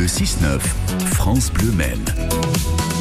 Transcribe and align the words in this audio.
Le 0.00 0.06
6-9, 0.06 0.60
France 1.12 1.52
Bleu 1.52 1.72
Maine. 1.72 2.02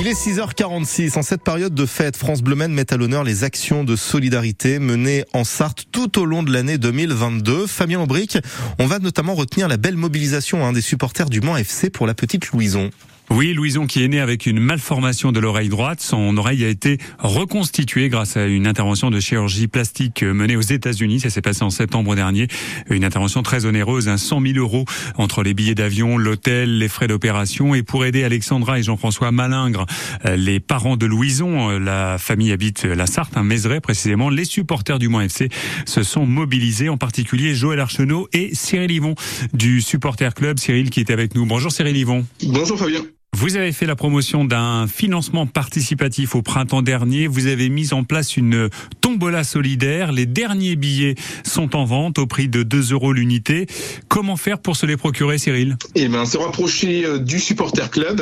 Il 0.01 0.07
est 0.07 0.21
6h46. 0.21 1.17
En 1.17 1.21
cette 1.21 1.41
période 1.41 1.73
de 1.73 1.85
fête, 1.85 2.17
France 2.17 2.41
Bleu 2.41 2.55
Maine 2.55 2.73
met 2.73 2.91
à 2.91 2.97
l'honneur 2.97 3.23
les 3.23 3.45
actions 3.45 3.85
de 3.85 3.95
solidarité 3.95 4.79
menées 4.79 5.23
en 5.31 5.45
Sarthe 5.45 5.85
tout 5.93 6.19
au 6.19 6.25
long 6.25 6.43
de 6.43 6.51
l'année 6.51 6.77
2022. 6.77 7.67
Fabien 7.67 8.01
Aubric, 8.01 8.37
on 8.79 8.85
va 8.85 8.99
notamment 8.99 9.33
retenir 9.33 9.69
la 9.69 9.77
belle 9.77 9.95
mobilisation 9.95 10.65
hein, 10.65 10.73
des 10.73 10.81
supporters 10.81 11.29
du 11.29 11.39
Mans 11.39 11.55
FC 11.55 11.89
pour 11.89 12.05
la 12.05 12.13
petite 12.13 12.51
Louison. 12.51 12.89
Oui, 13.31 13.53
Louison 13.53 13.85
qui 13.85 14.03
est 14.03 14.07
né 14.07 14.19
avec 14.19 14.47
une 14.47 14.59
malformation 14.59 15.31
de 15.31 15.39
l'oreille 15.39 15.69
droite, 15.69 16.01
son 16.01 16.35
oreille 16.37 16.65
a 16.65 16.67
été 16.67 16.97
reconstituée 17.19 18.09
grâce 18.09 18.35
à 18.37 18.47
une 18.47 18.65
intervention 18.65 19.11
de 19.11 19.19
chirurgie 19.19 19.67
plastique 19.67 20.23
menée 20.23 20.55
aux 20.55 20.61
États-Unis. 20.61 21.19
Ça 21.19 21.29
s'est 21.29 21.41
passé 21.41 21.63
en 21.63 21.69
septembre 21.69 22.15
dernier. 22.15 22.47
Une 22.89 23.05
intervention 23.05 23.43
très 23.43 23.65
onéreuse, 23.65 24.13
100 24.13 24.41
000 24.41 24.57
euros 24.57 24.85
entre 25.15 25.43
les 25.43 25.53
billets 25.53 25.75
d'avion, 25.75 26.17
l'hôtel, 26.17 26.79
les 26.79 26.87
frais 26.87 27.07
d'opération. 27.07 27.75
Et 27.75 27.83
pour 27.83 28.03
aider 28.03 28.23
Alexandra 28.23 28.79
et 28.79 28.83
Jean-François 28.83 29.31
Malingre, 29.31 29.85
euh, 30.25 30.35
les 30.35 30.59
parents 30.59 30.97
de 30.97 31.05
Louison, 31.05 31.69
euh, 31.69 31.79
la 31.79 32.17
famille 32.17 32.51
habite 32.51 32.83
la 32.83 33.05
Sarthe, 33.05 33.37
un 33.37 33.43
Mézeray 33.43 33.79
précisément, 33.79 34.29
les 34.29 34.45
supporters 34.45 34.97
du 34.97 35.07
Mans 35.07 35.21
FC 35.21 35.49
se 35.85 36.01
sont 36.01 36.25
mobilisés, 36.25 36.89
en 36.89 36.97
particulier 36.97 37.53
Joël 37.53 37.79
Archenot 37.79 38.27
et 38.33 38.49
Cyril 38.53 38.91
Yvon 38.91 39.13
du 39.53 39.81
Supporter 39.81 40.33
Club. 40.33 40.57
Cyril 40.57 40.89
qui 40.89 40.99
est 40.99 41.11
avec 41.11 41.35
nous. 41.35 41.45
Bonjour 41.45 41.71
Cyril 41.71 41.95
Yvon. 41.95 42.25
Bonjour 42.43 42.77
Fabien. 42.77 43.03
Vous 43.39 43.55
avez 43.55 43.71
fait 43.71 43.85
la 43.85 43.95
promotion 43.95 44.43
d'un 44.43 44.85
financement 44.85 45.47
participatif 45.47 46.35
au 46.35 46.41
printemps 46.41 46.81
dernier. 46.81 47.25
Vous 47.25 47.47
avez 47.47 47.69
mis 47.69 47.93
en 47.93 48.03
place 48.03 48.35
une 48.35 48.69
tombola 48.99 49.45
solidaire. 49.45 50.11
Les 50.11 50.25
derniers 50.25 50.75
billets 50.75 51.15
sont 51.45 51.73
en 51.77 51.85
vente 51.85 52.19
au 52.19 52.27
prix 52.27 52.49
de 52.49 52.63
2 52.63 52.91
euros 52.91 53.13
l'unité. 53.13 53.65
Comment 54.09 54.35
faire 54.35 54.59
pour 54.59 54.75
se 54.75 54.85
les 54.85 54.97
procurer, 54.97 55.37
Cyril 55.37 55.77
Eh 55.95 56.09
bien, 56.09 56.25
se 56.25 56.37
rapprocher 56.37 57.05
euh, 57.05 57.17
du 57.17 57.39
supporter 57.39 57.89
club, 57.89 58.21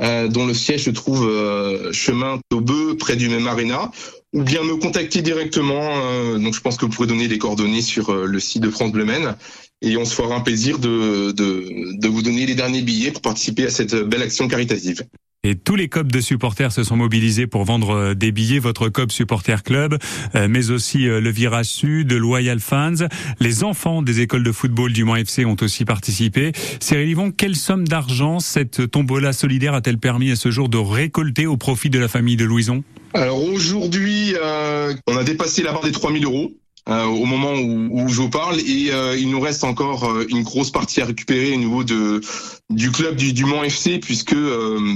euh, 0.00 0.28
dont 0.28 0.46
le 0.46 0.54
siège 0.54 0.84
se 0.84 0.90
trouve 0.90 1.28
euh, 1.28 1.92
chemin 1.92 2.40
Taubeux, 2.48 2.96
près 2.96 3.16
du 3.16 3.28
même 3.28 3.46
arena 3.46 3.90
ou 4.34 4.42
bien 4.42 4.62
me 4.64 4.76
contacter 4.76 5.22
directement. 5.22 5.80
Euh, 5.80 6.38
donc 6.38 6.54
je 6.54 6.60
pense 6.60 6.76
que 6.76 6.84
vous 6.84 6.90
pourrez 6.92 7.08
donner 7.08 7.28
les 7.28 7.38
coordonnées 7.38 7.82
sur 7.82 8.10
euh, 8.10 8.26
le 8.26 8.40
site 8.40 8.62
de 8.62 8.70
France 8.70 8.92
Bleu 8.92 9.04
Maine 9.04 9.36
et 9.80 9.96
on 9.96 10.04
se 10.04 10.14
fera 10.14 10.34
un 10.34 10.40
plaisir 10.40 10.78
de, 10.78 11.30
de, 11.32 11.98
de 11.98 12.08
vous 12.08 12.22
donner 12.22 12.44
les 12.44 12.54
derniers 12.54 12.82
billets 12.82 13.12
pour 13.12 13.22
participer 13.22 13.66
à 13.66 13.70
cette 13.70 13.94
belle 13.94 14.22
action 14.22 14.48
caritative. 14.48 15.04
Et 15.44 15.54
tous 15.54 15.76
les 15.76 15.88
COP 15.88 16.10
de 16.10 16.20
supporters 16.20 16.72
se 16.72 16.82
sont 16.82 16.96
mobilisés 16.96 17.46
pour 17.46 17.64
vendre 17.64 17.90
euh, 17.90 18.14
des 18.14 18.32
billets, 18.32 18.58
votre 18.58 18.88
COP 18.88 19.12
Supporter 19.12 19.62
Club, 19.62 19.98
mais 20.34 20.70
aussi 20.70 21.04
le 21.04 21.30
Virage 21.30 21.66
Sud, 21.66 22.12
Loyal 22.12 22.60
Fans. 22.60 23.06
Les 23.40 23.62
enfants 23.62 24.02
des 24.02 24.20
écoles 24.20 24.42
de 24.42 24.52
football 24.52 24.92
du 24.92 25.04
Mans 25.04 25.16
FC 25.16 25.44
ont 25.44 25.56
aussi 25.60 25.84
participé. 25.84 26.52
Cyril 26.80 27.10
Yvon, 27.10 27.30
quelle 27.30 27.56
somme 27.56 27.86
d'argent 27.86 28.40
cette 28.40 28.90
tombola 28.90 29.32
solidaire 29.32 29.74
a-t-elle 29.74 29.98
permis 29.98 30.30
à 30.30 30.36
ce 30.36 30.50
jour 30.50 30.68
de 30.68 30.78
récolter 30.78 31.46
au 31.46 31.56
profit 31.56 31.90
de 31.90 31.98
la 31.98 32.08
famille 32.08 32.36
de 32.36 32.44
Louison? 32.44 32.82
Alors 33.14 33.44
aujourd'hui, 33.44 34.34
euh, 34.42 34.92
on 35.06 35.16
a 35.16 35.22
dépassé 35.22 35.62
la 35.62 35.72
barre 35.72 35.84
des 35.84 35.92
3000 35.92 36.24
euros. 36.24 36.50
Euh, 36.90 37.06
au 37.06 37.24
moment 37.24 37.54
où, 37.54 37.88
où, 37.92 38.08
je 38.08 38.20
vous 38.20 38.28
parle 38.28 38.60
et 38.60 38.90
euh, 38.90 39.16
il 39.16 39.30
nous 39.30 39.40
reste 39.40 39.64
encore 39.64 40.04
euh, 40.04 40.26
une 40.28 40.42
grosse 40.42 40.70
partie 40.70 41.00
à 41.00 41.06
récupérer 41.06 41.54
au 41.54 41.56
niveau 41.56 41.82
de 41.82 42.20
du 42.68 42.90
club 42.90 43.16
du, 43.16 43.32
du 43.32 43.46
Mans 43.46 43.62
FC 43.62 43.98
puisque 43.98 44.36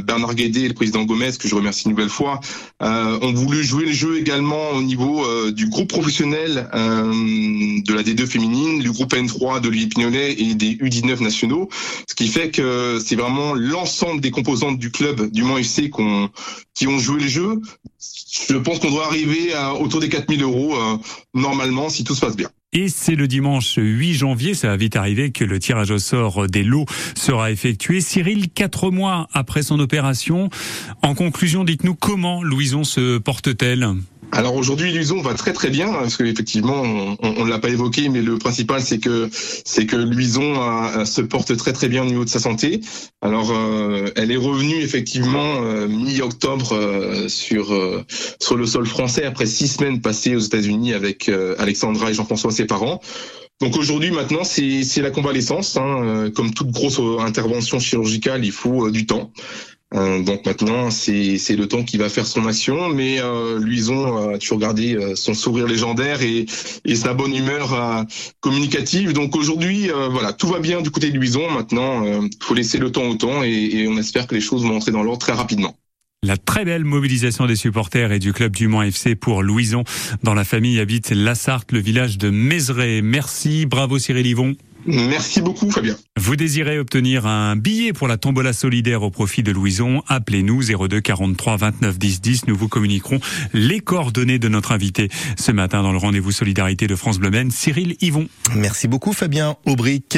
Bernard 0.05 0.35
Guédé 0.35 0.65
et 0.65 0.69
le 0.69 0.75
président 0.75 1.05
Gomez 1.05 1.31
que 1.39 1.49
je 1.49 1.55
remercie 1.55 1.85
une 1.85 1.93
nouvelle 1.93 2.09
fois 2.09 2.41
ont 2.81 3.33
voulu 3.33 3.63
jouer 3.63 3.85
le 3.85 3.93
jeu 3.93 4.19
également 4.19 4.71
au 4.71 4.83
niveau 4.83 5.23
du 5.53 5.69
groupe 5.69 5.89
professionnel 5.89 6.69
de 6.73 7.93
la 7.93 8.03
D2 8.03 8.27
féminine, 8.27 8.81
du 8.81 8.91
groupe 8.91 9.13
N3 9.13 9.61
de 9.61 9.69
Louis 9.69 9.87
Pignolet 9.87 10.33
et 10.33 10.55
des 10.55 10.77
U19 10.77 11.23
nationaux, 11.23 11.69
ce 12.09 12.15
qui 12.15 12.29
fait 12.29 12.51
que 12.51 12.99
c'est 13.05 13.17
vraiment 13.17 13.53
l'ensemble 13.53 14.23
des 14.23 14.31
composantes 14.31 14.79
du 14.79 14.91
club 14.91 15.31
du 15.31 15.43
Mans 15.43 15.59
FC 15.59 15.91
qu'on 15.91 16.31
qui 16.75 16.87
ont 16.87 16.99
joué 16.99 17.21
le 17.21 17.29
jeu. 17.29 17.61
Je 18.01 18.57
pense 18.57 18.79
qu'on 18.79 18.91
doit 18.91 19.07
arriver 19.07 19.53
à 19.55 19.75
autour 19.75 20.01
des 20.01 20.09
4000 20.09 20.43
euros 20.43 20.77
normalement 21.35 21.89
si 21.89 22.05
tout 22.05 22.15
se 22.15 22.21
passe 22.21 22.37
bien. 22.37 22.49
Et 22.73 22.89
c'est 22.89 23.15
le 23.15 23.27
dimanche 23.27 23.75
8 23.79 24.15
janvier, 24.15 24.53
ça 24.53 24.69
va 24.69 24.77
vite 24.77 24.95
arriver, 24.95 25.31
que 25.33 25.43
le 25.43 25.59
tirage 25.59 25.91
au 25.91 25.99
sort 25.99 26.47
des 26.49 26.63
lots 26.63 26.85
sera 27.17 27.51
effectué. 27.51 28.03
Cyril, 28.03 28.51
quatre 28.51 28.91
mois 28.91 29.27
après 29.33 29.63
son 29.63 29.81
opération, 29.81 30.51
en 31.03 31.15
conclusion, 31.15 31.65
dites-nous 31.65 31.95
comment 31.95 32.43
Louison 32.43 32.85
se 32.85 33.17
porte-t-elle? 33.17 33.89
Alors 34.33 34.55
aujourd'hui, 34.57 34.93
Luison 34.93 35.21
va 35.21 35.35
très 35.35 35.53
très 35.53 35.71
bien 35.71 35.93
parce 35.93 36.17
qu'effectivement, 36.17 36.83
on 37.21 37.45
ne 37.45 37.51
l'a 37.51 37.59
pas 37.59 37.71
évoqué, 37.71 38.09
mais 38.09 38.23
le 38.23 38.39
principal 38.39 38.83
c'est 38.83 38.99
que 38.99 39.29
c'est 39.33 39.87
que 39.87 39.97
Luison 39.97 40.55
se 41.05 41.23
porte 41.23 41.57
très 41.57 41.73
très 41.73 41.89
bien 41.89 42.03
au 42.03 42.07
niveau 42.07 42.25
de 42.25 42.29
sa 42.29 42.39
santé. 42.39 42.81
Alors, 43.21 43.51
euh, 43.51 44.11
elle 44.17 44.31
est 44.31 44.37
revenue 44.37 44.77
effectivement 44.77 45.63
euh, 45.63 45.89
mi-octobre 45.89 46.73
euh, 46.73 47.29
sur 47.29 47.75
sur 48.41 48.57
le 48.57 48.67
sol 48.67 48.87
français 48.87 49.25
après 49.25 49.47
six 49.47 49.69
semaines 49.69 50.01
passées 50.01 50.37
aux 50.37 50.41
États-Unis 50.41 50.93
avec 50.93 51.31
Alexandra 51.59 52.11
et 52.11 52.15
Jean-François 52.15 52.53
ses 52.53 52.67
parents. 52.67 53.01
Donc 53.61 53.77
aujourd'hui, 53.77 54.13
maintenant, 54.13 54.45
c'est 54.45 55.03
la 55.03 55.11
convalescence. 55.11 55.77
Hein. 55.77 56.31
Comme 56.35 56.55
toute 56.55 56.71
grosse 56.71 57.01
intervention 57.19 57.81
chirurgicale, 57.81 58.45
il 58.45 58.53
faut 58.53 58.91
du 58.91 59.05
temps. 59.07 59.33
Euh, 59.95 60.23
donc 60.23 60.45
maintenant, 60.45 60.91
c'est 60.91 61.57
le 61.57 61.67
temps 61.67 61.83
qui 61.83 61.97
va 61.97 62.09
faire 62.09 62.27
son 62.27 62.47
action, 62.47 62.91
mais 62.91 63.21
euh, 63.21 63.59
Luison 63.59 64.31
a 64.31 64.39
toujours 64.39 64.59
gardé 64.59 64.95
euh, 64.95 65.15
son 65.17 65.33
sourire 65.33 65.67
légendaire 65.67 66.21
et, 66.23 66.45
et 66.85 66.95
sa 66.95 67.15
bonne 67.15 67.35
humeur 67.35 67.73
euh, 67.73 68.03
communicative. 68.41 69.13
Donc 69.13 69.35
aujourd'hui, 69.35 69.91
voilà, 70.11 70.33
tout 70.33 70.49
va 70.49 70.61
bien 70.61 70.83
du 70.83 70.91
côté 70.91 71.11
de 71.11 71.19
Luison. 71.19 71.51
Maintenant, 71.51 72.05
il 72.05 72.31
faut 72.41 72.55
laisser 72.55 72.79
le 72.79 72.93
temps 72.93 73.05
au 73.05 73.15
temps 73.15 73.43
et, 73.43 73.49
et 73.49 73.89
on 73.89 73.97
espère 73.97 74.27
que 74.27 74.35
les 74.35 74.41
choses 74.41 74.63
vont 74.63 74.77
entrer 74.77 74.93
dans 74.93 75.03
l'ordre 75.03 75.21
très 75.21 75.33
rapidement. 75.33 75.75
La 76.25 76.37
très 76.37 76.65
belle 76.65 76.85
mobilisation 76.85 77.47
des 77.47 77.55
supporters 77.55 78.11
et 78.11 78.19
du 78.19 78.33
club 78.33 78.55
du 78.55 78.67
Mans 78.67 78.83
FC 78.83 79.15
pour 79.15 79.43
Louison. 79.43 79.85
Dans 80.25 80.35
la 80.35 80.43
famille 80.43 80.81
habite 80.81 81.11
La 81.11 81.37
Sarthe, 81.37 81.71
le 81.71 81.79
village 81.79 82.19
de 82.19 82.29
Mézeray. 82.29 83.03
Merci, 83.03 83.67
bravo 83.67 84.01
Cyril 84.01 84.27
Yvon. 84.27 84.57
Merci 84.91 85.43
beaucoup 85.43 85.71
Fabien. 85.71 85.97
Vous 86.17 86.35
désirez 86.35 86.79
obtenir 86.79 87.27
un 87.27 87.57
billet 87.57 87.93
pour 87.93 88.09
la 88.09 88.17
tombola 88.17 88.55
solidaire 88.55 89.03
au 89.03 89.11
profit 89.11 89.43
de 89.43 89.53
Louison? 89.53 90.03
Appelez-nous 90.09 90.63
02 90.63 91.03
43 91.03 91.59
29 91.59 91.99
10 91.99 92.21
10. 92.23 92.47
Nous 92.47 92.57
vous 92.57 92.69
communiquerons 92.69 93.21
les 93.53 93.81
coordonnées 93.81 94.39
de 94.39 94.49
notre 94.49 94.73
invité 94.73 95.11
ce 95.37 95.53
matin 95.53 95.83
dans 95.83 95.93
le 95.93 95.99
rendez-vous 95.99 96.33
solidarité 96.33 96.87
de 96.87 96.97
France 96.97 97.19
Bleu 97.19 97.29
Cyril 97.51 97.97
Yvon. 98.01 98.29
Merci 98.55 98.89
beaucoup 98.89 99.13
Fabien 99.13 99.57
Aubric. 99.67 100.17